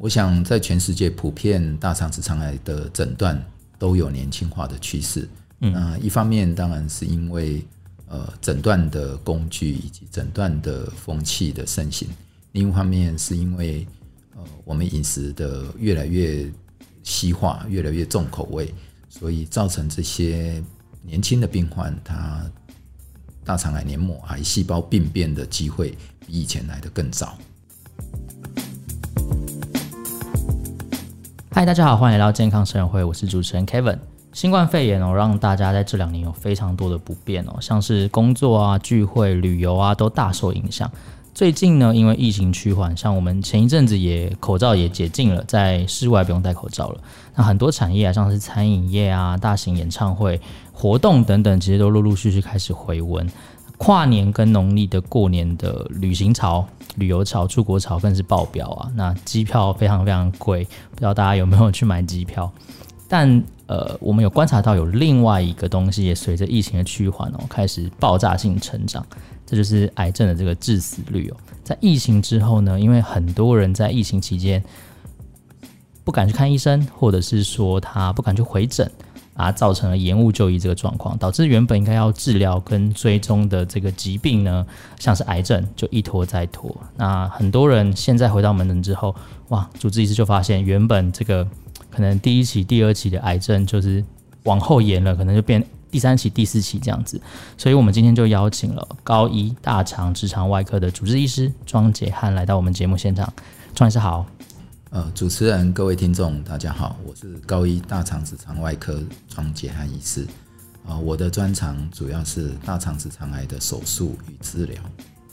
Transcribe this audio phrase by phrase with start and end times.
[0.00, 3.44] 我想在全世界普遍大肠直肠癌的诊断
[3.78, 5.28] 都有年轻化的趋势。
[5.58, 7.64] 嗯，那一方面当然是因为
[8.06, 12.08] 呃诊断的工具以及诊断的风气的盛行，
[12.52, 13.84] 另一方面是因为
[14.36, 16.48] 呃我们饮食的越来越
[17.02, 18.72] 西化，越来越重口味，
[19.08, 20.62] 所以造成这些
[21.02, 22.48] 年轻的病患他
[23.42, 25.90] 大肠癌黏膜癌细胞病变的机会
[26.24, 27.36] 比以前来的更早。
[31.58, 33.98] 嗨，大家好，欢迎来到健康生活会，我是主持人 Kevin。
[34.32, 40.88] 新冠肺炎哦，让大家在这两年有非常多的不便哦，像是工作啊、聚会、旅游啊，都大受影响。
[41.34, 47.00] 最近呢，因为疫情趋缓，像我们前一阵子也口罩也解禁了，在室外不用戴口罩了。
[47.34, 50.40] 那很多产业啊，像是餐饮业啊、大型演唱会、
[50.72, 53.28] 活动等等，其实都陆陆续续开始回温。
[53.78, 58.90] 跨年跟农历的过年的旅行潮、旅游潮、出国潮更是爆表啊！
[58.94, 62.52] 那机票非常非常贵，不知道大家有没有去买机票？
[63.08, 69.06] 但呃，我们有观察到有另外一个东西也随着疫情的趋缓哦，开始爆炸性成长，
[69.46, 71.36] 这就是癌症的这个致死率哦。
[71.62, 74.62] 在疫情之后呢，因为很多人在疫情期间
[76.02, 78.90] 不敢去看医生，或者是说他不敢去回诊。
[79.38, 84.66] 啊，造成了延误就医这个状况，导致原本应该要治疗跟追踪的这个疾病呢，
[84.98, 86.76] 像是癌症就一拖再拖。
[86.96, 89.14] 那很多人现在回到门诊之后，
[89.50, 91.46] 哇，主治医师就发现原本这个
[91.88, 94.04] 可能第一期、第二期的癌症就是
[94.42, 97.20] 往后延了，可能就变第三期、第四期这样子。
[97.56, 103.32] 所以我们今天就邀请了高医大肠直肠外科的主治医师庄杰汉来到我们节目现场。
[103.72, 104.26] 庄医师好。
[104.90, 110.22] 呃，主持人、各位听众，大家好，我是高一大肠直肠外科庄杰汉医师。
[110.86, 114.80] 啊、呃，我的专长主要是大肠直肠癌的手术与治疗。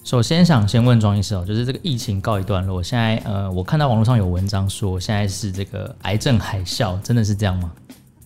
[0.04, 7.72] 首先想先问庄医师哦，就是这个疫情告一段落，现在呃，我看到网络上有文章说，现在是这个癌症海啸，真的是这样吗？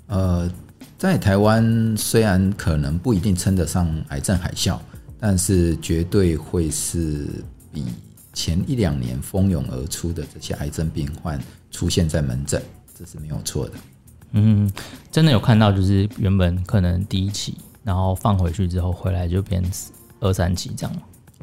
[0.07, 0.51] 呃，
[0.97, 4.79] 在台湾虽然可能不一定称得上癌症海啸，
[5.19, 7.27] 但是绝对会是
[7.71, 7.85] 比。
[8.39, 11.37] 前一两年蜂拥而出的这些癌症病患
[11.71, 12.63] 出现在门诊，
[12.97, 13.73] 这是没有错的。
[14.31, 14.71] 嗯，
[15.11, 19.61] 真的有看到，就是原本可能第一期，然后放回去之后回来就变
[20.21, 20.95] 二三期这样。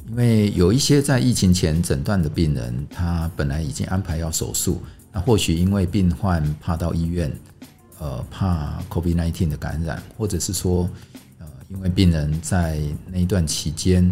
[0.09, 4.81] 因为有一些在疫情前诊断的病人，他本来已经安排要手术，
[5.13, 7.31] 那或许因为病患怕到医院，
[7.99, 10.89] 呃，怕 COVID-19 的感染，或者是说，
[11.41, 12.81] 呃，因为病人在
[13.13, 14.11] 那一段期间，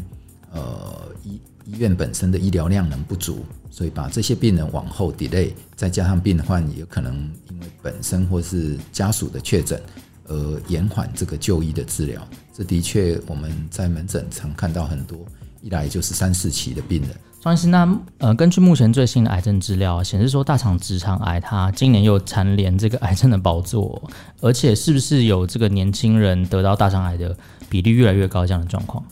[0.53, 7.15] 呃，医医院本身的医疗量能不足，所以把这些病人往后 delay，再加上病患也可能
[7.51, 9.81] 因为本身或是家属的确诊
[10.29, 12.27] 而延缓这个就医的治疗。
[12.53, 15.19] 这的确我们在门诊常看到很多，
[15.63, 17.11] 一来就是三四期的病人。
[17.41, 24.03] 庄医师，那呃，根据目前最新的癌症资料显示说，大肠直肠癌它今年又蝉联这个癌症的宝座，
[24.41, 27.37] 而且是不是有这个年轻人得到大肠癌的
[27.69, 29.05] 比例越来越高这样的状况？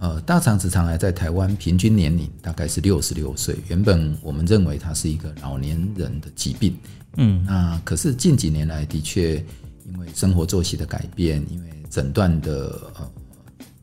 [0.00, 3.56] 呃，大肠直肠癌在台湾平均年龄大概是六十六岁。
[3.68, 6.76] 原本我们认为它是一个老年人的疾病，
[7.16, 9.44] 嗯，那可是近几年来的确
[9.90, 13.10] 因为生活作息的改变，因为诊断的呃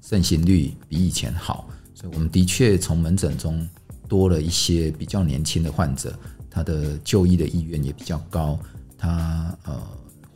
[0.01, 3.67] 盛行率比以前好，所以我们的确从门诊中
[4.07, 6.17] 多了一些比较年轻的患者，
[6.49, 8.57] 他的就医的意愿也比较高，
[8.97, 9.81] 他呃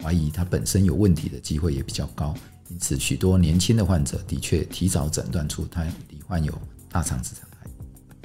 [0.09, 2.33] 怀疑他本身有问题的机会也比较高。
[2.69, 6.51] 因此，许多年轻的患者的确提早诊断出他罹患有
[6.91, 7.69] 大肠直肠癌。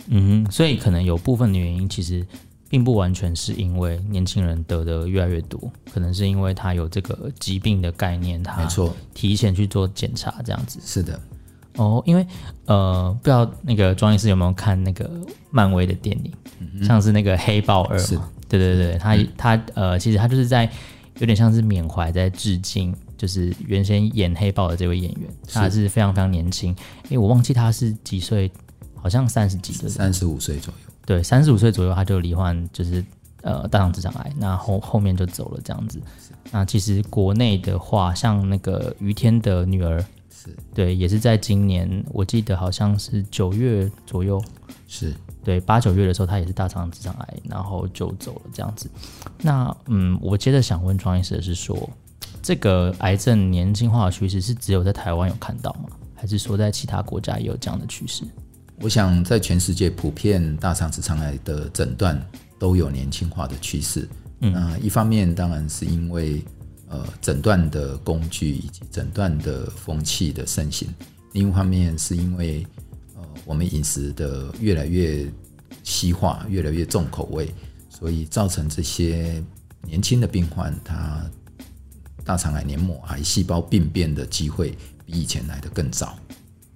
[0.09, 2.27] 嗯，所以可能有部分的原因，其实
[2.71, 10.81] 并不完全是因为年轻人得的越来越多，可能是因为他有这个疾病的概念，他没错，提前去做检查这样子。
[10.83, 11.21] 是的，
[11.77, 12.27] 哦，因为
[12.65, 15.11] 呃，不知道那个庄医师有没有看那个
[15.51, 18.31] 漫威的电影，嗯、像是那个黑豹二嘛？
[18.47, 20.71] 对对对，他、嗯、他呃，其实他就是在
[21.19, 22.95] 有点像是缅怀，在致敬。
[23.17, 26.71] 就是原先演黑豹的这位演员，他是非常非常年轻，
[27.05, 28.51] 因为我忘记他是几岁，
[28.97, 30.93] 好像三十几岁，三十五岁左右。
[31.07, 33.03] 对，三十五岁左右他就罹患就是
[33.41, 36.03] 呃大肠直肠癌，那后后面就走了这样子。
[36.51, 44.43] 那其实国内的话，像那个于天的女儿，是对，也是在今年，我记得好像是九月左右，
[44.95, 48.89] 是对八九月的时候，他也是大肠直肠癌，然后就走了这样子。
[49.43, 51.91] 那嗯，我接着想问庄医师的是说。
[52.43, 55.89] 这个癌症年轻化的趋势是只有在台湾有看到吗？
[56.15, 58.23] 还是说在其他国家也有这样的趋势？
[58.83, 62.23] 我想在全世界普遍大肠直肠癌的诊断
[62.59, 64.07] 都有年轻化的趋势。
[64.41, 66.45] 嗯，那一方面当然是因为
[66.91, 70.93] 呃诊断的工具以及诊断的风气的盛行，
[71.33, 72.84] 另一方面是因为呃
[73.45, 75.27] 我们饮食的越来越
[75.83, 77.53] 西化，越来越重口味。
[77.89, 79.43] 所以造成这些
[79.83, 81.25] 年轻的病患，他
[82.25, 84.77] 大肠癌黏膜癌细胞病变的机会
[85.07, 86.19] 比以前来的更早。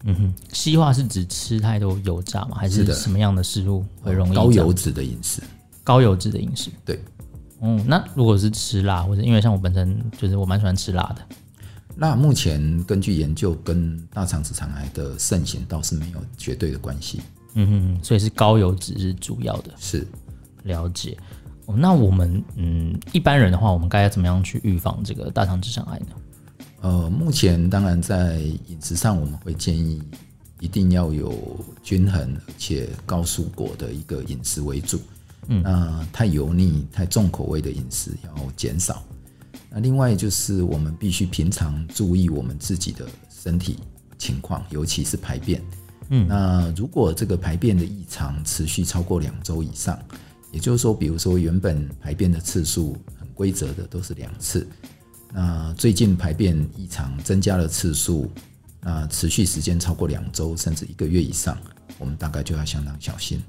[0.05, 2.57] 嗯哼，西化是指吃太多油炸吗？
[2.57, 5.43] 还是什么样的食物会容易高油脂的饮食？
[5.83, 7.03] 高油脂的饮食，对。
[7.61, 11.37] 嗯，那如果是吃辣，或者因为像我本身就是我蛮喜欢吃辣的。
[12.00, 17.21] 那目前根据研究，跟大肠直肠癌的盛行倒是没有绝对的关系。
[17.55, 17.67] 嗯
[17.99, 19.73] 哼，所以是高油脂是主要的。
[19.77, 20.06] 是，
[20.62, 21.19] 了解。
[21.67, 26.06] 哦，那我们嗯一般人的话，我们该要怎么样去预防这个大肠直肠癌呢？
[26.83, 30.00] 呃，目前当然在饮食上，我们会建议
[30.61, 31.35] 一定要有
[31.83, 35.00] 均衡而且高蔬果的一个饮食为主。
[35.49, 39.03] 嗯，那太油腻、太重口味的饮食要减少。
[39.70, 43.79] 那另外就是我们必须平常注意我们自己的身体
[44.17, 45.62] 情况，尤其是排便。
[46.11, 49.99] 嗯，那如果这个排便的异常持续超过两周以上，
[50.50, 54.67] 也就是说，比如说原本排便的次数很规则的都是两次。
[55.35, 58.31] 那最近排便异常增加了次数，
[58.81, 61.59] 那持续时间超过两周甚至一个月以上，
[61.99, 63.43] 我们大概就要相当小心。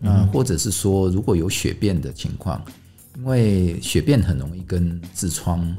[0.00, 2.64] 那或者是说，如果有血便的情况，
[3.16, 5.76] 因为血便很容易跟痔疮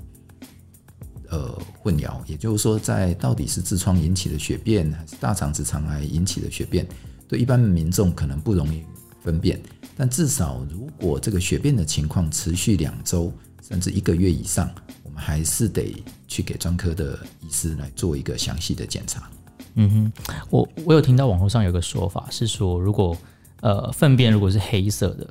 [1.29, 6.85] 呃混淆，也就是说，在到底是痔疮引起的血便还是大肠直肠癌引起的血便，
[7.27, 8.83] 对一般民众可能不容易
[9.21, 9.61] 分辨。
[9.95, 13.31] 但至少如果这个血便的情况持续两周
[13.67, 14.69] 甚至一个月以上，
[15.03, 19.29] 我们还是得去给专科的医师来做一个详细的检查。
[19.75, 23.15] 嗯哼，我我有听到网络上有个说法是说，如果
[23.61, 25.29] 呃粪便如果是黑色的，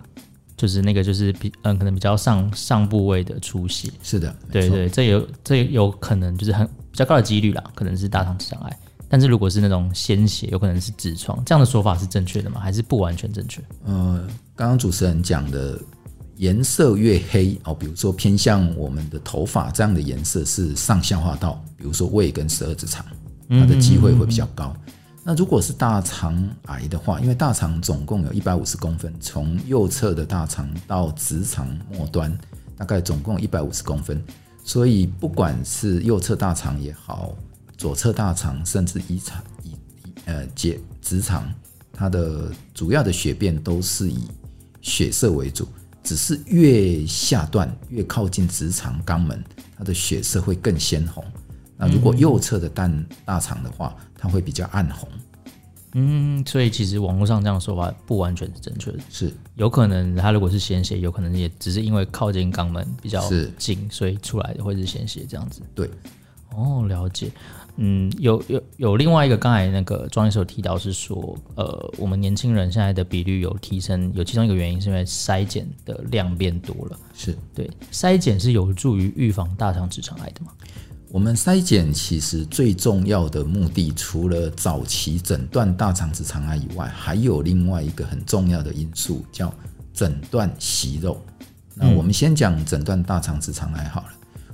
[0.56, 3.90] 就是那个就是比嗯、呃、可能比较上上部位的出血。
[4.02, 8.78] 是的，对对，这有这有可能就是很比较高的几率啦，可能是大肠直肠癌。
[9.08, 12.60] 但是如果是那种鲜血，有可能是痔疮，这样的说法是正确的吗？
[12.60, 13.62] 还是不完全正确？
[13.84, 15.78] 呃，刚刚主持人讲的。
[16.38, 23.02] 颜色越黑哦，比如说偏向我们的头发这样的颜色是上消化道，比如说胃跟十二指肠，
[23.48, 24.76] 它的机会会比较高。
[25.28, 32.38] 那如果是大肠癌的话，因为大肠总共有一百五十公分，从右侧的大肠到直肠末端，
[32.76, 34.22] 大概总共一百五十公分，
[34.62, 37.34] 所以不管是右侧大肠也好，
[37.76, 39.74] 左侧大肠，甚至一肠一
[40.26, 41.52] 呃结直肠，
[41.92, 44.28] 它的主要的血便都是以
[44.80, 45.66] 血色为主。
[46.04, 49.42] 只是越下段越靠近直肠肛门，
[49.76, 51.24] 它的血色会更鲜红。
[51.76, 55.08] 那如果右侧的蛋大肠的话，它会比较暗红。
[55.98, 63.22] 嗯，所以其实网络上这样说法不完全是正确的，是有可能它如果是鲜血，有可能也只是因为靠近肛门比较
[63.56, 65.62] 近，所以出来的会是鲜血这样子。
[65.74, 65.88] 对，
[66.54, 67.30] 哦，了解。
[67.78, 76.98] 嗯，有有有另外一个，刚才那个庄医师有提到是说，呃，我们年轻人现在的比率有提升，有其中一个原因是因为筛检的量变多了。
[77.14, 80.52] 是对，筛检是有助于预防大肠直肠癌的吗？
[81.16, 89.50] 我们筛检其实最重要的目的，除了早期诊断大肠直肠癌以外，还有另外一个很重要的因素，叫
[89.94, 91.18] 诊断息肉。
[91.74, 94.08] 那我们先讲诊断大肠直肠癌好了，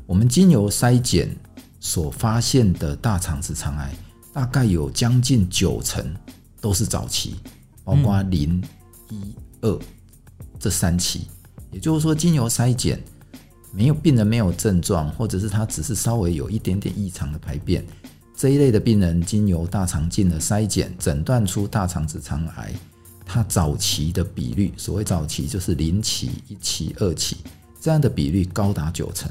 [0.07, 1.37] 我们经由筛检。
[1.81, 3.93] 所发现的大肠直肠癌
[4.33, 6.15] 大概有将近九成
[6.61, 7.35] 都是早期，
[7.83, 8.63] 包括零、
[9.11, 9.81] 一、二
[10.61, 11.27] 这三期。
[11.73, 13.03] 也就是说，经由筛检，
[13.75, 17.85] 没有病人没有症状，或者是他只是稍微有一点点异常的排便，
[18.37, 22.73] 这一类的病人经由大肠镜的筛检，诊断出大肠直肠癌，
[23.25, 27.39] 他早期的比率，所谓早期就是零期、一期、二期，
[27.81, 29.31] 这样的比率高达九成。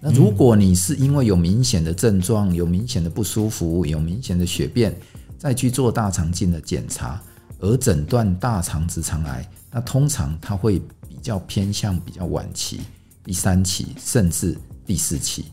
[0.00, 4.94] 那如果你是因为有明显的症状、有明显的不舒服、有明显的血便，
[5.38, 7.20] 再去做大肠镜的检查，
[7.60, 10.78] 而诊断大肠直肠癌，那通常它会
[11.08, 12.80] 比较偏向比较晚期，
[13.26, 14.56] 第三期甚至
[14.86, 15.46] 第四期。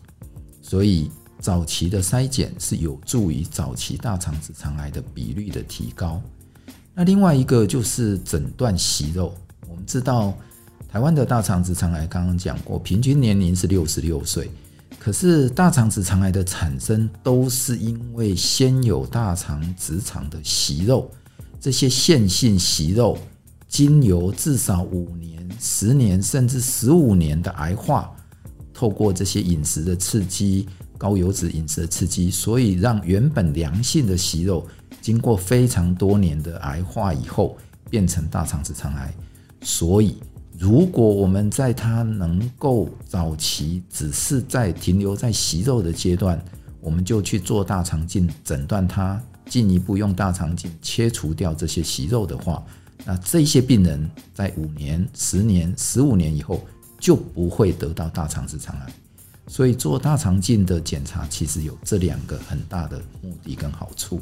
[0.62, 6.22] 所以早期的筛检是有助于早期大肠直肠癌的比率的提高。
[6.94, 9.34] 那另外一个就是诊断息肉，
[9.68, 10.32] 我们知道。
[10.88, 14.48] 台湾的大肠直肠癌刚刚讲过，平均年龄是六十六岁。
[14.96, 21.10] 可是大肠直肠癌的产生都是因为先有大肠直肠的息肉，
[21.60, 23.18] 这些线性息肉
[23.74, 28.14] 经由至少五年、十年甚至十五年的癌化，
[28.72, 34.64] 透过这些饮食的刺激、高油脂饮食的刺激，所以让原本良性的息肉
[35.00, 37.58] 经过非常多年的癌化以后，
[37.90, 39.12] 变成大肠直肠癌。
[39.62, 40.18] 所以。
[40.56, 46.40] 如果我们在它能够早期只是在停留在息肉的阶段，
[46.80, 52.64] 我们就去做大肠镜诊断它，进一步用大肠镜切除掉这些息肉的话，
[53.04, 56.66] 那这些病人在五年、十年、十五年以后
[56.98, 58.92] 就不会得到大肠直肠癌。
[59.46, 64.18] 所以做大肠镜的检查，其实有这两个很大的目的跟好处。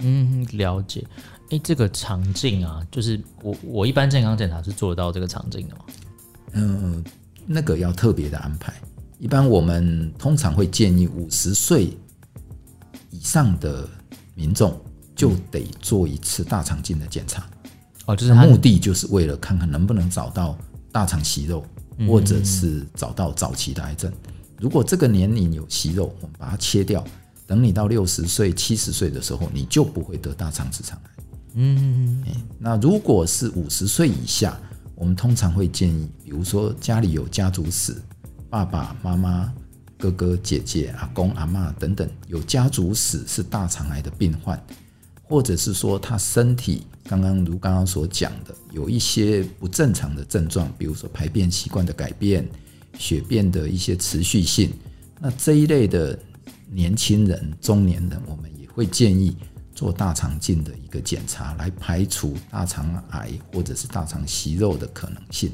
[0.00, 1.06] 嗯，了解。
[1.50, 5.84] 哎，这个肠镜啊，就是我我一般健康检查是做得到这个肠镜的吗？
[6.52, 7.10] 嗯、呃，
[7.46, 8.74] 那个要特别的安排。
[9.18, 11.96] 一般我们通常会建议五十岁
[13.10, 13.88] 以上的
[14.34, 14.78] 民众
[15.16, 17.48] 就得做一次大肠镜的检查。
[18.08, 20.56] 哦，就是目的就是为了看看能不能找到
[20.90, 21.62] 大肠息肉，
[22.08, 24.10] 或者是找到早期的癌症。
[24.58, 27.04] 如果这个年龄有息肉，我们把它切掉，
[27.46, 31.10] 等你到六十岁、七十岁的时候，你就不会得大肠直肠癌。
[31.54, 34.58] 嗯，嗯,嗯那如果是五十岁以下，
[34.94, 37.94] 我们通常会建议，比如说家里有家族史，
[38.48, 39.52] 爸爸妈妈、
[39.98, 44.58] 哥哥姐姐、阿公阿嬷等等有家族史是大肠癌的病患，
[45.28, 52.48] 或者是说他身体刚刚如刚刚所讲的有一些不正常的症状，比如说排便习惯的改变。
[52.98, 54.72] 血便的一些持续性，
[55.20, 56.18] 那这一类的
[56.68, 59.36] 年轻人、中年人，我们也会建议
[59.72, 65.52] 做大肠镜的一个检查，来排除大肠癌或者是大肠息肉的可能性。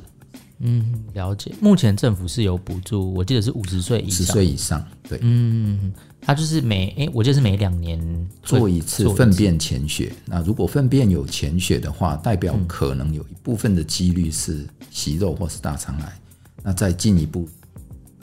[0.61, 1.53] 嗯，了解。
[1.61, 5.19] 目前政府是有补助，我记得是五十岁以上，十岁以上，对。
[5.23, 8.01] 嗯，他就是每诶，我记得是每两年
[8.43, 10.13] 做一次粪便潜血。
[10.25, 16.21] 那如果粪便有潜血的话，代表可能有一部分的几率是息肉或是大肠癌。
[16.63, 17.47] 那再进一步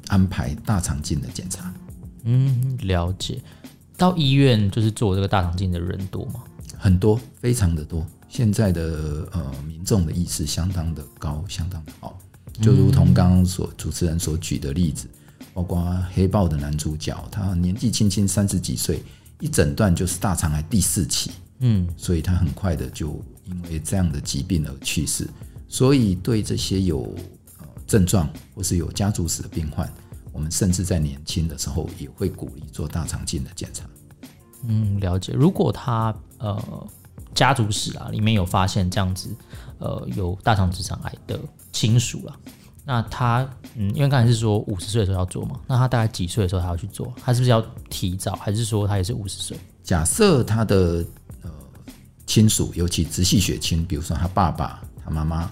[0.07, 1.71] 安排大肠镜的检查。
[2.23, 3.39] 嗯，了解。
[3.97, 6.41] 到医院就是做这个大肠镜的人多吗？
[6.77, 8.03] 很多，非常的多。
[8.31, 12.17] 现在的呃民众的意识相当的高，相当的好。
[12.61, 15.05] 就如同刚刚所主持人所举的例子，
[15.53, 15.79] 包括
[16.13, 19.03] 《黑豹》的男主角，他年纪轻轻三十几岁，
[19.41, 21.31] 一诊断就是大肠癌第四期。
[21.59, 25.27] 嗯，所以他很快的就因为这样的疾病而去世。
[25.67, 27.13] 所以对这些有
[27.59, 29.91] 呃症状或是有家族史的病患，
[30.31, 33.85] 我们甚至在年轻的时候也会鼓励做大肠镜的检查。
[34.67, 35.33] 嗯，了解。
[35.33, 36.88] 如果他呃
[37.33, 39.35] 家族史啊里面有发现这样子
[39.79, 41.39] 呃有大肠直肠癌的
[41.71, 42.38] 亲属啊，
[42.85, 47.13] 那他嗯，因为刚才是说五十岁的时候要做嘛，那他大概几岁的时候他要去做？
[47.23, 49.57] 他是不是要提早，还是说他也是五十岁？
[49.83, 51.05] 假设他的
[51.43, 51.50] 呃
[52.25, 55.51] 亲属，尤其直系血亲，比如说他爸爸、他妈妈。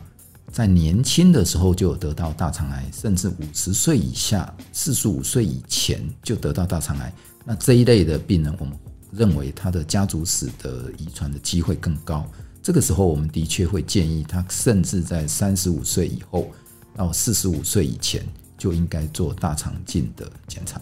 [0.52, 7.14] 在年轻的时候就有得到大肠癌，甚至五十岁以下、四十五岁以前就得到大肠癌，
[7.46, 8.74] 那这一类的病人，我们
[9.12, 12.26] 认为他的家族史的遗传的机会更高。
[12.62, 16.52] 这个时候，我们的确会建议他，甚至在三十五岁以后
[16.96, 18.24] 到四十五岁以前
[18.58, 20.82] 就应该做大肠镜的检查。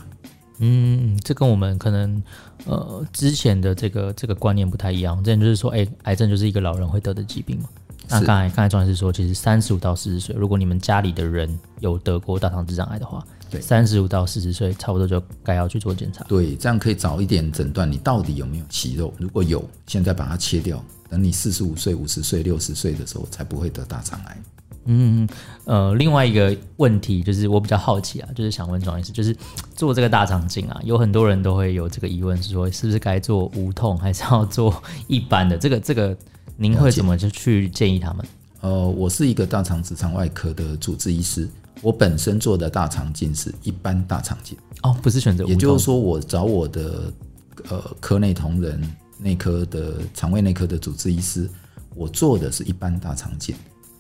[0.60, 2.22] 嗯，这跟我们可能
[2.66, 5.24] 呃之前的这个这个观念不太一样。
[5.24, 7.70] 之前就是说，哎，癌症就是一个老人会得的疾病嘛。
[8.10, 16.24] 那刚才刚才庄医师说，其实三十五到四十岁，如果你们家里的人有得过大肠直肠癌的话，对，三十五到四十岁差不多就该要去做检查。
[16.26, 19.14] 对，这样可以早一点诊断你到底有没有息肉。
[19.18, 24.38] 如果有，现在把它切掉，等你四十五岁、五十岁、六十岁的时候，才不会得大肠癌。
[24.86, 25.28] 嗯
[25.66, 29.36] 呃，另外一个问题就是我比较好奇啊，就是想问庄医师，就是
[29.76, 35.58] 做这个大肠镜啊，有很多人都会有这个疑问，是说是不是该做无痛，还是要做一般的？
[35.58, 36.18] 这个这个。
[36.60, 38.26] 您会怎么就去建议他们？
[38.68, 41.48] 呃，我是一个大肠直肠外科的主治医师，
[41.82, 45.46] 我本身做的大肠镜是一般大肠镜哦，不是选择。
[45.46, 47.14] 也就是说，我找我的
[47.70, 48.82] 呃科内同仁、
[49.18, 51.50] 内科的肠胃内科的主治医师，
[51.96, 53.56] 我做的是一般大肠镜。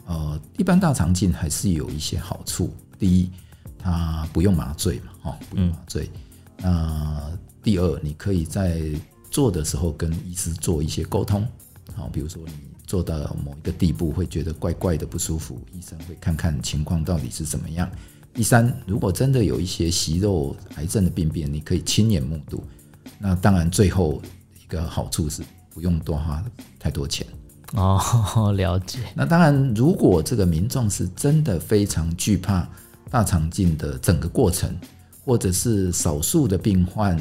[0.06, 2.70] 呃，一般大肠镜还是有一些好处。
[3.00, 3.32] 第一，
[3.80, 6.10] 它不用麻醉嘛，哦，不用麻醉。
[6.58, 8.82] 那、嗯呃、第二，你可以在
[9.32, 11.48] 做的时候跟医师做一些沟通。
[11.96, 12.52] 好，比如说你
[12.88, 13.16] 做到
[13.46, 17.88] 某一个地步会觉得怪怪的不舒服，医生会看看情况到底是怎么样。
[18.34, 22.64] 第三，如果真的有一些息肉癌症的病变，你可以亲眼目睹。
[23.20, 24.22] 那当然，最后
[24.64, 26.42] 一个好处是不用多花
[26.80, 27.28] 太多钱。
[27.74, 29.00] 哦，了解。
[29.14, 32.66] 那当然，如果这个民众是真的非常惧怕
[33.10, 34.74] 大肠镜的整个过程，
[35.26, 37.18] 或者是少数的病患。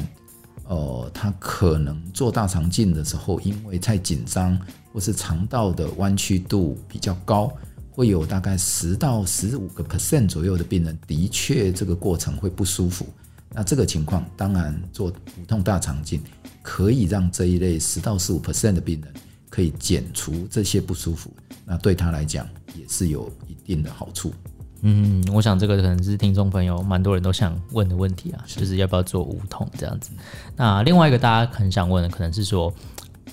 [0.67, 4.59] 呃，他可能做大肠镜的时候，因为太紧张，
[4.91, 7.51] 或是肠道的弯曲度比较高，
[7.91, 13.07] 会有大概十到十五个 percent 左右的病人，的确这个过程会不舒服。
[13.53, 16.21] 那这个情况，当然做无痛大肠镜
[16.61, 19.13] 可以让这一类十到十五 percent 的病人
[19.49, 21.31] 可以减除这些不舒服，
[21.65, 22.45] 那对他来讲
[22.75, 24.33] 也是有一定的好处。
[24.81, 30.11] 嗯，我想这个可能是听众朋友蛮多人都想问的问题啊，就是要不要做无痛这样子。
[30.55, 32.71] 那另外一个大家很想问的，可能是说，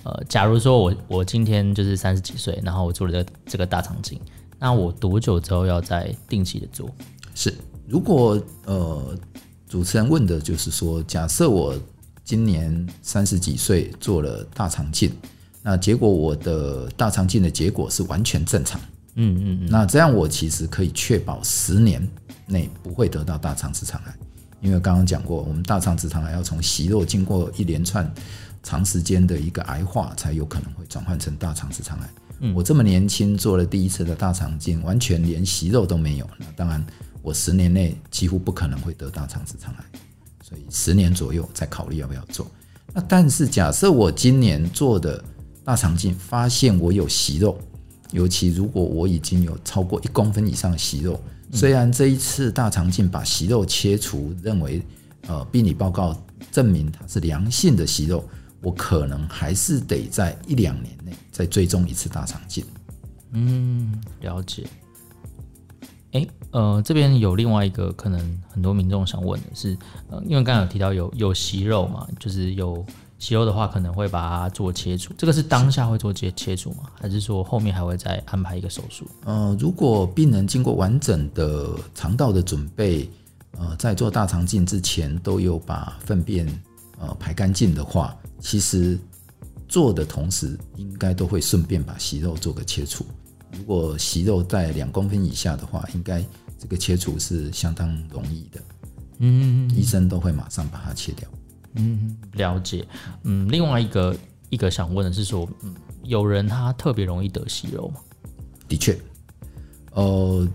[0.04, 4.18] 呃，假如说我我今天就是三十几岁，然后我做了这个这个大肠镜，
[4.58, 6.90] 那我多久之后要再定期的做？
[7.34, 7.52] 是，
[7.86, 9.16] 如果呃
[9.68, 11.74] 主持人问的就是说，假设我
[12.24, 15.12] 今年三十几岁做了大肠镜，
[15.62, 18.80] 那结果我的大肠镜的结果是完全正常，
[19.14, 22.06] 嗯嗯嗯，那这样我其实可以确保十年
[22.46, 24.14] 内不会得到大肠直肠癌，
[24.60, 28.12] 因为刚刚讲过，我们大肠直肠癌要从息肉经过一连串。
[28.66, 32.08] 长时间的一个癌化才有可能会转换成大肠直肠癌。
[32.40, 36.26] 嗯，我这么年轻做了第一次的大肠镜，完全连息肉都没有。
[36.38, 36.82] 那当然，
[37.20, 39.84] 我十年内几乎不可能会得大肠直肠癌，
[40.42, 42.50] 所以十年左右再考虑要不要做。
[42.94, 45.22] 那但是假设我今年做的
[45.62, 47.58] 大肠镜发现我有息肉，
[48.14, 51.20] 尤其如果我已经有超过一公分以上的息肉，
[51.52, 54.80] 虽然这一次大肠镜把息肉切除，认为
[55.26, 56.16] 呃病理报告
[56.52, 58.24] 证明它是良性的息肉。
[58.62, 62.64] 我可能还是得在一两年内再追踪一次大肠镜。
[63.32, 64.66] 嗯，了解。
[66.12, 68.18] 哎，呃，这边有另外一个可能
[68.48, 69.76] 很多民众想问的是，
[70.08, 72.86] 呃，因为刚刚有提到有有息肉嘛，就是有
[73.24, 75.14] 息肉的话，可能会把它做切除。
[75.16, 76.90] 这个是当下会做切切除吗？
[77.00, 79.06] 还是说后面还会再安排一个手术？
[79.24, 83.08] 呃，如果病人经过完整的肠道的准备，
[83.52, 86.46] 呃，在做大肠镜之前都有把粪便
[86.98, 88.14] 呃排干净的话。
[88.40, 88.98] 其实
[89.66, 93.06] 做的同时，应该都会顺便把息肉做个切除。
[93.56, 96.22] 如果息肉在两公分以下的话，应该
[96.58, 98.60] 这个切除是相当容易的。
[99.20, 101.26] 嗯，医生都会马上把它切掉。
[101.74, 102.86] 嗯，了解。
[103.22, 104.16] 嗯，另外一个
[104.50, 108.00] 一个想问的是说，嗯，有人他特别容易得息肉吗？
[108.68, 108.98] 的确，
[109.92, 110.48] 呃，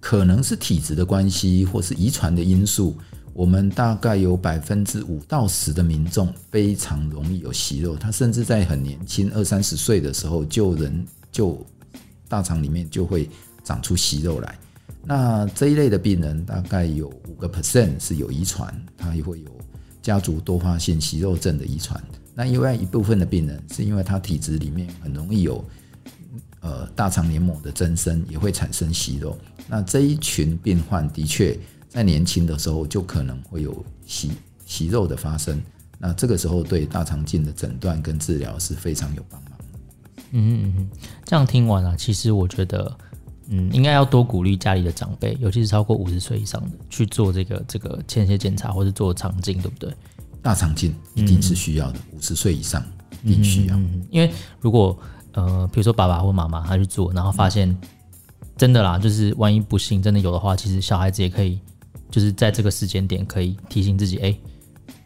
[0.00, 2.96] 可能是体质的关系，或是遗传的因素。
[3.32, 11.66] 我们大概有百分之五到十的民众非常容易有息肉，他甚至在很年轻二三十岁的时候就人就
[12.28, 13.28] 大肠里面就会
[13.64, 14.56] 长出息肉来。
[15.04, 19.53] 那这一类的病人大概有五个 percent 是有遗传，他也会有
[20.04, 22.00] 家族多发性息肉症的遗传。
[22.32, 25.64] 那另外一部分的病人是因为他体质里面很容易有
[26.60, 29.36] 呃大肠黏膜的增生，也会产生息肉。
[29.66, 31.58] 那这一群病患的确。
[31.94, 34.32] 在年轻的时候就可能会有息
[34.66, 35.62] 息肉的发生，
[35.96, 39.64] 那这个时候对大肠镜的诊断跟治疗是非常有帮忙的。
[40.32, 40.90] 嗯嗯嗯，
[41.24, 42.98] 这样听完了，其实我觉得，
[43.48, 49.92] 嗯，应该要多鼓励家里的长辈，尤其是超过五十岁以上的去做这个这个间歇检查或者做肠镜，对不对？
[50.42, 52.84] 大肠镜一定是需要的，五十岁以上
[53.22, 53.76] 一定需要。
[53.76, 54.98] 嗯，因为如果
[55.32, 57.76] 呃，比如说爸爸或妈妈他去做，然后发现
[58.56, 61.58] 真的啦，就是万一不幸真的有的话，其实小孩子也可以。
[62.10, 64.40] 就是在这个时间点，可以提醒自己，哎、欸，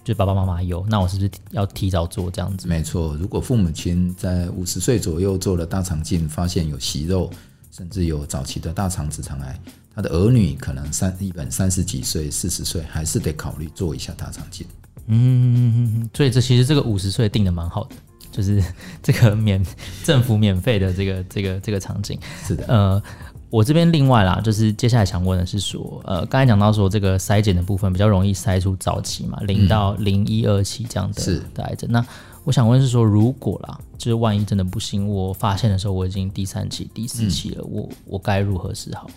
[0.05, 2.68] 就爸爸妈妈有，那我是不是要提早做这样子？
[2.68, 7.31] 没错，如果父母亲在五十岁左右做了大肠镜，发现有息肉，
[7.70, 9.61] 甚至有早期的大肠直肠癌，
[9.94, 14.66] 他的儿女可能三一本三十几岁、四十岁，还是得考虑做一下大肠镜。
[15.07, 17.96] 嗯，所以这其实这个五十岁定的蛮好的，
[18.31, 18.62] 就是
[19.02, 19.64] 这个免
[20.04, 22.18] 政府免费的这个这个这个场景。
[22.46, 23.02] 是的，呃。
[23.50, 31.90] 我这边另外啦，就是接下来想问的是说，呃，刚才讲到说这个筛检的部分比较容易筛出早期嘛，零到零一二期这样的是的癌症。
[31.90, 32.04] 那
[32.48, 39.11] 我想问是说，如果啦，就是万一真的不行，我发现的时候我已经第三期、第四期了，嗯、我我该如何是好？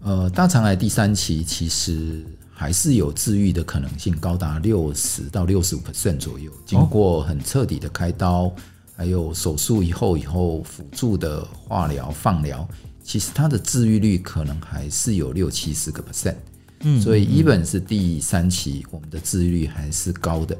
[0.00, 8.52] 呃，大肠癌第三期其实还是有治愈的可能性，高达六十到六十五 percent 左右，经过很彻底的开刀，哦、
[8.96, 12.66] 还有手术以后以后辅助的化疗、放疗。
[13.02, 16.36] 其实它的治愈率可能还是有六七十个 percent，
[16.80, 20.56] 嗯，所以一本是第三期，我们的治愈率还是高的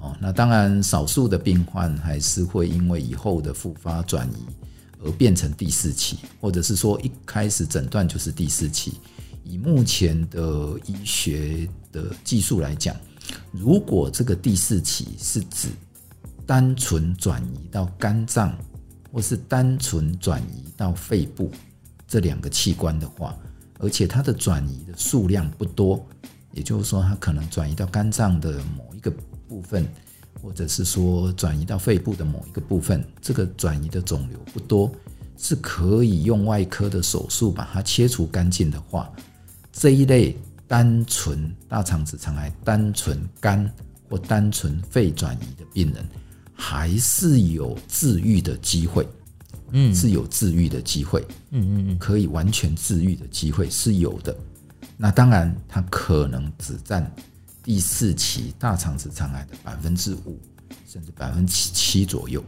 [0.00, 0.16] 哦。
[0.20, 4.46] 那当然，少数的病患还是会因为以后的复发转移
[5.04, 9.00] 而变成第四期，或者是说一开始诊断就是第四期。
[9.44, 12.94] 以目前的医学的技术来讲，
[13.50, 15.68] 如果这个第四期是指
[16.46, 18.56] 单纯转移到肝脏，
[19.12, 21.50] 或是单纯转移到肺部。
[22.06, 23.36] 这两个器官的话，
[23.78, 26.04] 而且它的转移的数量不多，
[26.50, 29.12] 也就是说，它可能转移到肝脏的某一个
[29.50, 29.84] 部分，
[30.40, 34.88] 或者是说转移到肺部的某一个部分，这个转移的肿瘤不多，
[35.36, 39.12] 是可以用外科的手术把它切除干净的话，
[39.72, 40.36] 这一类
[40.68, 43.68] 单纯大肠直肠癌、单纯肝
[44.08, 46.08] 或单纯肺转移的病人，
[46.54, 49.04] 还是有治愈的机会。
[49.72, 54.36] 嗯，是有治愈的机会，嗯嗯嗯，可以完全治愈的机会是有的。
[54.96, 57.08] 那当然，它可能只占
[57.70, 60.36] 第四期大肠直肠癌的百分之五，
[60.88, 62.42] 甚至百分之七左右。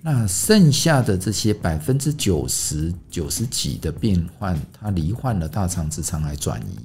[0.00, 6.78] 那剩下的这些百分之九十九十几的病患，他罹患了大肠直肠癌转移，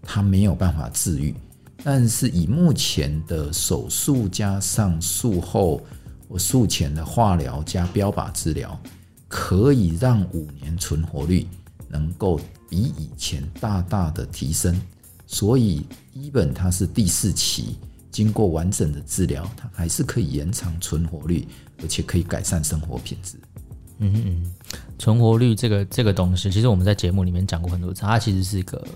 [0.00, 1.34] 他没有办法治愈。
[1.82, 5.84] 但是以目前的手术加上术后
[6.28, 8.80] 或术前的化疗加标靶治疗，
[9.26, 11.48] 可以让五年存活率
[11.88, 12.38] 能够
[12.70, 14.80] 比以前大大的提升。
[15.32, 15.82] 所以
[16.14, 17.76] ，even 它是第四期，
[18.10, 21.48] 经过完整的治疗，它还是可以延长存活率，
[21.80, 23.38] 而且可以改善生活品质。
[23.98, 24.52] 嗯嗯，
[24.98, 28.86] 存活率这个这个东西，其实我们在节目里面讲过很多次，它其实是一个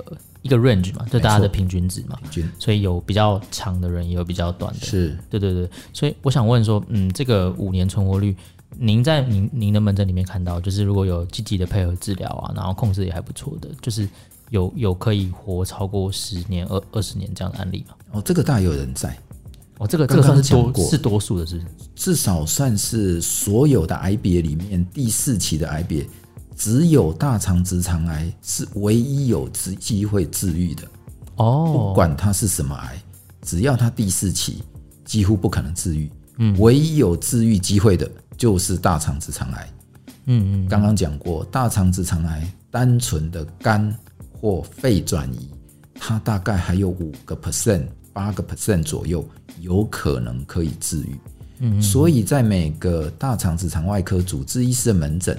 [0.43, 2.19] 一个 range 嘛，就大家的平均值嘛。
[2.21, 2.51] 平均。
[2.59, 4.81] 所以有比较长的人，也有比较短的。
[4.85, 5.17] 是。
[5.31, 5.71] 对对对。
[5.95, 8.37] 所以我想问说，嗯，这个五年存活率，
[8.79, 14.09] 您在您您的门诊里面看到，就是如果有积极的配合治疗啊，然后控制也还不错的，就是。
[14.51, 17.97] 有有可以活超过十年、二二十年这样的案例吗？
[18.13, 19.19] 哦，这个大有人在。
[19.79, 26.09] 哦，这个这个算是多是多数的是，是至少算是所有的癌别里面第四期的癌别，
[26.55, 30.85] 只有大肠直肠癌是唯一有机机会治愈的。
[31.39, 33.03] 哦，不管它是什么癌，
[33.43, 34.63] 只要它第四期，
[35.05, 36.09] 几乎不可能治愈。
[36.39, 39.69] 嗯，唯一有治愈机会的就是大肠直肠癌。
[40.27, 43.97] 嗯嗯，刚刚讲过，大肠直肠癌单纯的肝。
[44.39, 45.49] 或肺转移，
[45.95, 49.27] 它大概还有五个 percent、八个 percent 左右
[49.61, 51.17] 有可能可以治愈。
[51.61, 55.37] 嗯，所以在每个大肠直肠外科主治医师的门诊，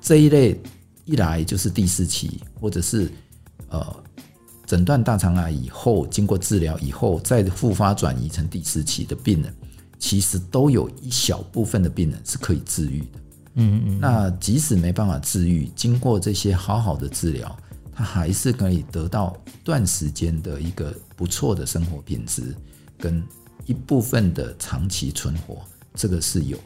[0.00, 0.58] 这一类
[1.06, 3.10] 一来就是第四期，或者是
[3.68, 3.84] 呃
[4.64, 9.52] 诊断大肠癌以后，经过治疗以后再复发转移成第四期的病人，
[9.98, 13.20] 其实都有一小部分的病人是可以治愈的。
[13.54, 17.58] 嗯嗯，那即使没办法治愈，经过这些好好的治疗。
[17.98, 22.54] 他还是可以得到一段时间的一个不错的生活品质，
[22.98, 23.22] 跟
[23.64, 25.62] 一部分的长期存活，
[25.94, 26.62] 这个是有的。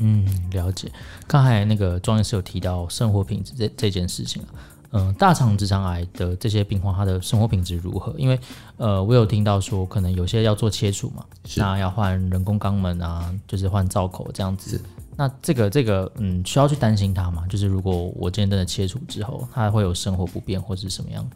[0.00, 0.92] 嗯，了解。
[1.26, 4.52] 刚才那个庄医师有提到生活品质这这件事情啊，
[4.92, 8.14] 嗯、呃，大肠直肠癌的这些病患，他的生活品质如何？
[8.16, 8.38] 因为
[8.76, 11.24] 呃，我有听到说，可能有些要做切除嘛，
[11.56, 14.80] 那要换人工肛门啊，就是换造口这样子。
[15.16, 17.44] 那这个这个嗯，需要去担心它吗？
[17.48, 21.28] 就是如果我今天真的切除之后，它会有生活不便或者是什么样？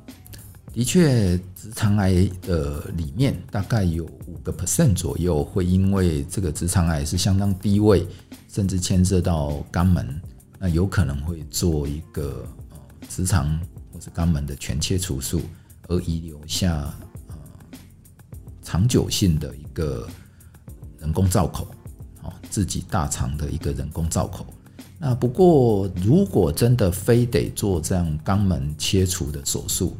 [0.73, 8.07] 的确，直肠癌的里面大概有五个 percent 左右会因为这个直肠癌是相当低位，
[8.51, 10.21] 甚至牵涉到肛门，
[10.59, 12.56] 那有可能会做一个呃
[13.09, 13.59] 直肠
[13.93, 15.43] 或者肛门的全切除术，
[15.89, 16.95] 而遗留下
[17.29, 17.35] 呃
[18.63, 20.09] 长久性的一个
[20.99, 21.67] 人工造口。
[22.51, 24.47] 自己大肠的一个人工造口，
[24.99, 29.97] 那不过如果真的非得做这样肛门切除的手术，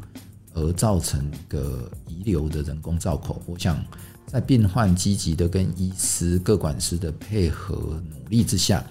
[0.53, 3.81] 而造成一个遗留的人工造口，我想
[4.25, 8.83] 在病患积极的跟医师、各管师的配合努力之下，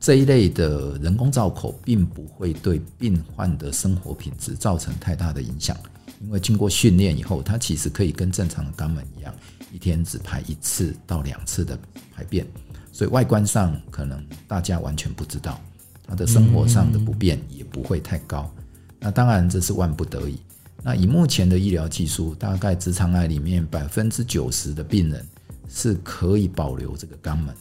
[0.00, 5.76] 这一类的人工造口并不会对病患的生活品质造成太大的影响，
[6.22, 9.34] 因为经过训练以后，它其实可以跟正常的肛门一样，
[9.70, 11.78] 一天只排一次到两次的
[12.14, 12.46] 排便。
[12.90, 15.60] 所以外观上可能大家完全不知道，
[16.06, 18.50] 他的生活上的不便也不会太高。
[18.98, 20.40] 那当然这是万不得已。
[20.82, 25.26] 那以目前的医疗技术，大概直肠癌里面百分之九十的病人
[25.68, 27.54] 是可以保留这个肛门。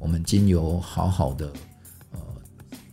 [0.00, 1.50] 我们经由好好的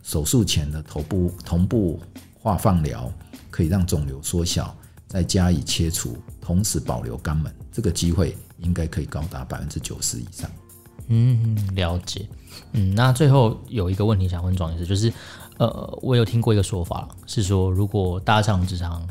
[0.02, 2.00] 手术前的头部同步
[2.40, 3.10] 化放疗，
[3.50, 4.74] 可以让肿瘤缩小，
[5.06, 10.50] 再加以切除，同时保留肛门，这个机会应该可以高达百分之九十以上。
[11.08, 12.28] 嗯，了解。
[12.72, 15.12] 嗯，那最后有一个问题想问庄医师，就是，
[15.58, 19.06] 呃，我有听过一个说法，是说如果大肠直肠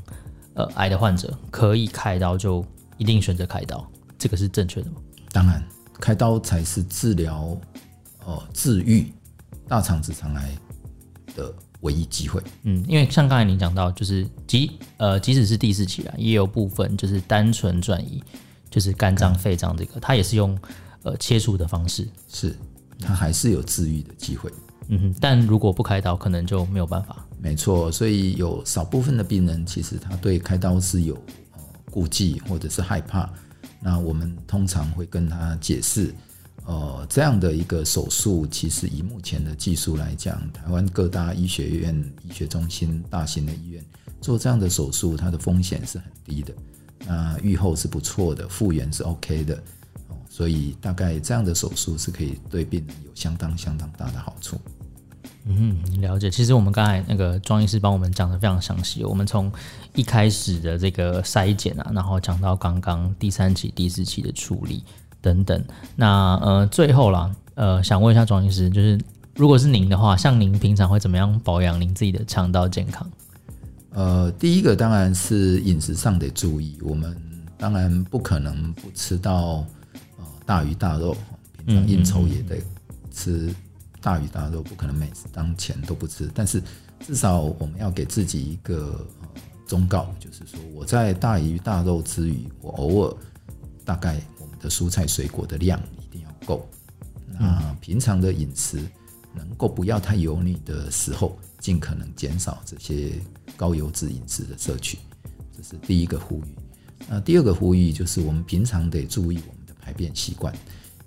[0.53, 2.65] 呃癌的患者可以开刀，就
[2.97, 3.85] 一定选择开刀，
[4.17, 4.97] 这个是正确的吗？
[5.31, 5.63] 当然，
[5.99, 7.57] 开刀才是治疗
[8.25, 9.11] 呃治愈
[9.67, 10.51] 大肠直肠癌
[11.35, 12.41] 的唯一机会。
[12.63, 18.21] 嗯，因为像刚才您讲到，就是即呃即使是第四期啊，也有部分就是单纯转移，
[18.69, 20.57] 就是肝脏、肺脏这个，它也是用。
[21.03, 22.55] 呃，切除的方式是，
[22.99, 24.51] 它还是有治愈的机会。
[24.89, 27.25] 嗯哼，但如果不开刀，可能就没有办法。
[27.39, 31.15] 没错，所以有少部分的病人，其实他对开刀是有
[31.53, 33.27] 呃顾忌或者是害怕。
[33.79, 36.13] 那我们通常会跟他解释，
[36.71, 43.83] 呃，这样的一个手术，其实以目前的技术来讲，台湾各大医学院、医学中心、大型的医院
[44.21, 46.53] 做这样的手术，它的风险是很低的。
[47.05, 49.61] 那预后是不错的，复原是 OK 的。
[50.29, 54.57] 所以大概这样的手术是可以对病人有相当相当大的好处。
[55.43, 56.31] 嗯，了解。
[56.31, 59.03] 其实我们刚才那个庄医师帮我们讲的非常详细。
[59.03, 59.51] 我们从
[59.93, 64.85] 一开始的这个筛检啊，然后讲到刚刚第三期、第四期的处理
[65.21, 65.63] 等等。
[65.95, 68.99] 那呃，最后啦，呃，想问一下庄医师，就是
[69.35, 73.09] 如果是您的话，像您平常会怎么样保养您自己的肠道健康？
[73.91, 77.15] 呃，第一个当然是饮食上得注意，我们
[77.57, 79.65] 当然不可能不吃到
[80.17, 81.15] 呃大鱼大肉，
[81.65, 82.57] 平常应酬也得
[83.11, 83.53] 吃
[84.01, 86.63] 大鱼大肉，不可能每次当前都不吃，但是
[87.05, 93.15] 至少我们要给自己一个呃忠告，就是说我在大鱼大肉之余，我偶尔
[93.83, 94.21] 大概
[94.61, 96.67] 的蔬菜水果的量一定要够。
[97.39, 98.79] 那平常的饮食
[99.33, 103.13] 能够不要太油腻的时候，尽可能减少这些
[103.55, 104.99] 高油脂饮食的摄取，
[105.55, 106.55] 这是第一个呼吁。
[107.07, 110.53] 那第二个呼吁就是我们平常得注意我们的排便习惯，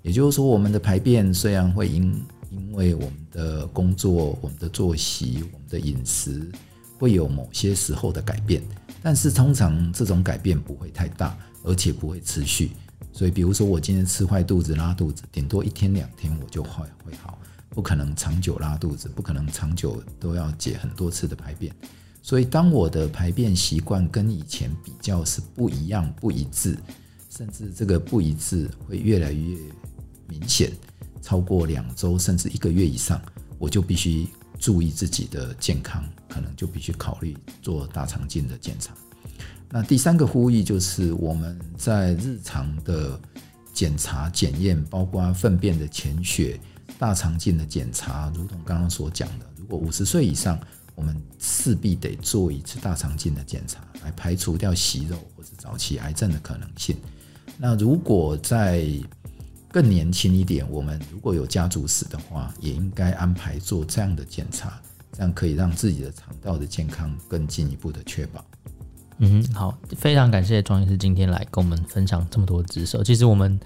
[0.01, 6.49] 也就是说，我们的排便虽然会因因为我们的工作、我们的作息、我们的饮食
[6.97, 8.63] 会有某些时候的改变，
[9.01, 12.71] 但是通常这种改变不会太大，而且不会持续。
[13.11, 17.39] 所以，比如说我今天吃坏肚子、拉肚子，顶多一天两天我就会会好，
[17.69, 21.73] 不可能长久拉肚子，不可能长久都要解很多次的排便。
[22.21, 26.77] 所以，当我的排便习惯跟以前比较是不一样、不一致，
[27.29, 29.57] 甚至这个不一致会越来越
[30.27, 30.71] 明显，
[31.21, 33.21] 超过两周甚至一个月以上，
[33.59, 34.27] 我就必须
[34.59, 38.93] 注意自己的健康，可能就必须考虑做大肠镜的检查。
[39.69, 43.19] 那第三个呼吁就是我们在日常的
[43.73, 46.59] 检查检验，包括粪便的潜血、
[46.97, 50.57] 大肠镜的检查，如同刚刚所讲的，如果五十岁以上，
[50.95, 56.95] 我们势必得做一次大肠镜的检查，来排除掉息肉或者早期癌症的可能性。
[57.57, 58.87] 那如果在
[59.69, 68.45] 更年轻一点，我们如果有家族史的话，也应该安排做这样的检查，这样可以让自己的肠道的健康更进一步的确保。
[69.19, 73.01] 嗯，好，非常感谢庄医师今天来跟我们分享这么多知识。
[73.03, 73.57] 其实我们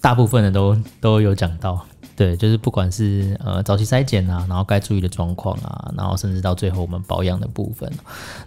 [0.00, 1.84] 大部分的都都有讲到，
[2.16, 7.92] 对，就是不管是呃早期筛检啊，然后该注意的状况啊，然后甚至到最后我们保养的部分。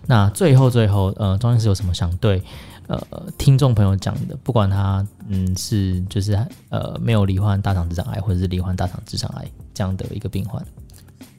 [0.07, 2.41] 那最后最后，呃，庄医师有什么想对
[2.87, 2.99] 呃
[3.37, 4.35] 听众朋友讲的？
[4.37, 6.33] 不管他嗯是就是
[6.69, 10.65] 呃没有罹患大肠直肠癌，或者是罹患大肠直肠癌这样的一个病患，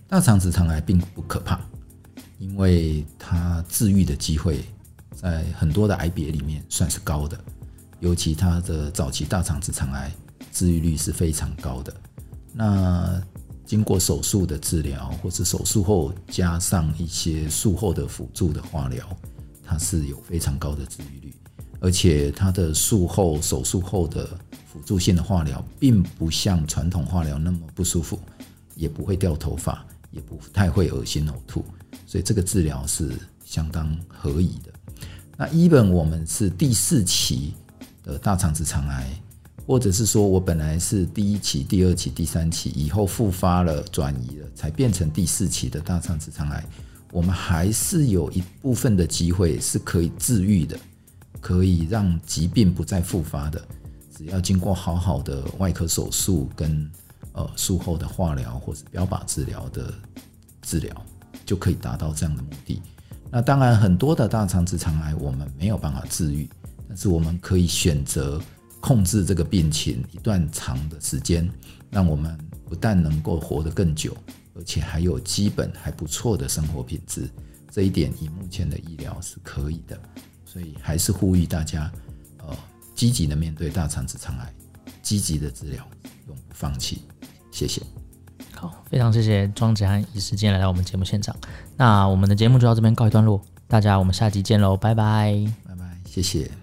[0.09, 1.59] 大肠直肠癌并不可怕，
[2.39, 4.61] 因为它治愈的机会。
[5.23, 7.39] 在很多的癌别里面算是高的，
[8.01, 10.13] 尤其他的早期大肠直肠癌
[10.51, 11.95] 治愈率是非常高的。
[12.53, 13.23] 那
[13.65, 19.17] 经过手术的治疗，或是手术后加上一些术后的辅助的化疗，
[19.65, 21.35] 它是有非常高的治愈率。
[21.81, 24.29] 而且它的术后手术后的
[24.67, 28.19] 辅助性的化疗，并不像传统化疗那么不舒服，
[28.75, 31.65] 也不会掉头发，也不太会恶心呕吐，
[32.07, 33.11] 所以这个治疗是
[33.45, 34.72] 相当合宜的。
[35.43, 37.55] 那 even 我们是第四期
[38.05, 39.11] 的大肠直肠癌，
[39.67, 46.65] 或者是说我本来是第一期、第二期、第三期，以后复发了、转移了，才变成第四期的大肠直肠癌，
[47.11, 50.79] 我们还是有一部分的机会是可以治愈的，
[51.41, 53.61] 可以让疾病不再复发的，
[54.17, 56.89] 只要经过好好的外科手术跟
[57.33, 59.93] 呃术后的化疗或者标靶治疗的
[60.61, 61.05] 治疗，
[61.45, 62.81] 就可以达到这样的目的。
[63.35, 66.47] 那当然，很多的大肠直肠癌我们没有办法治愈，
[66.87, 68.39] 但是我们可以选择
[68.79, 71.51] 控制这个病情一段长的时间，
[71.91, 74.15] 让我们不但能够活得更久，
[74.55, 77.27] 而且还有基本还不错的生活品质。
[77.71, 79.99] 这一点以目前的医疗是可以的，
[80.45, 81.91] 所以还是呼吁大家，
[82.41, 82.55] 呃，
[82.95, 84.55] 积极的面对大肠直肠癌，
[85.01, 85.83] 积极的治疗，
[86.29, 87.01] 永不放弃。
[87.51, 87.81] 谢谢。
[88.63, 91.35] 好，非常谢谢庄子涵，以时间来到我们节目现场。
[91.77, 95.35] 那我们的节目就到这边告一段落，大家我们下集见喽，拜拜，
[95.67, 96.62] 拜拜，谢谢。